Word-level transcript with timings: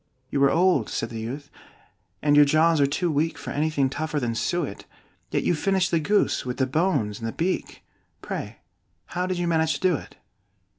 "You 0.31 0.43
are 0.45 0.49
old," 0.49 0.89
said 0.89 1.11
the 1.11 1.19
youth, 1.19 1.51
"and 2.23 2.35
your 2.35 2.43
jaws 2.43 2.81
are 2.81 2.87
too 2.87 3.11
weak 3.11 3.37
For 3.37 3.51
anything 3.51 3.87
tougher 3.87 4.19
than 4.19 4.33
suet; 4.33 4.85
Yet 5.29 5.43
you 5.43 5.53
finished 5.53 5.91
the 5.91 5.99
goose, 5.99 6.43
with 6.43 6.57
the 6.57 6.65
bones 6.65 7.19
and 7.19 7.27
the 7.27 7.31
beak: 7.31 7.83
Pray, 8.19 8.61
how 9.13 9.27
did 9.27 9.37
you 9.37 9.45
manage 9.47 9.75
to 9.75 9.79
do 9.79 9.95
it?" 9.97 10.15